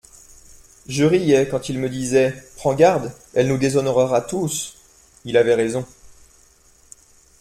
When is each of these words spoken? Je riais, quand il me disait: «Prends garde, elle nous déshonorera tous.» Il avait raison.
Je 0.87 1.05
riais, 1.05 1.47
quand 1.47 1.69
il 1.69 1.77
me 1.77 1.87
disait: 1.87 2.33
«Prends 2.57 2.73
garde, 2.73 3.13
elle 3.35 3.47
nous 3.47 3.59
déshonorera 3.59 4.21
tous.» 4.21 4.73
Il 5.25 5.37
avait 5.37 5.53
raison. 5.53 5.85